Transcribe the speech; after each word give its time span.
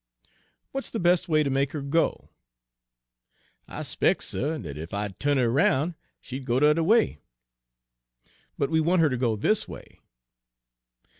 "What's 0.71 0.89
the 0.89 0.99
best 0.99 1.29
way 1.29 1.43
to 1.43 1.51
make 1.51 1.73
her 1.73 1.81
go?" 1.83 2.31
"I 3.67 3.83
'spec's, 3.83 4.25
suh, 4.29 4.57
dat 4.57 4.75
ef 4.75 4.95
I'd 4.95 5.19
tu'n 5.19 5.37
her 5.37 5.51
'roun', 5.51 5.93
she'd 6.19 6.43
go 6.43 6.59
de 6.59 6.69
udder 6.71 6.81
way." 6.81 7.19
"But 8.57 8.71
we 8.71 8.81
want 8.81 9.03
her 9.03 9.11
to 9.11 9.17
go 9.17 9.35
this 9.35 9.67
way." 9.67 9.99